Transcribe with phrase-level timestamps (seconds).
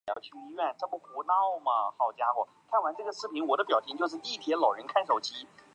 [0.07, 0.57] 省体育馆站是一个岛式月
[4.87, 5.29] 台车站。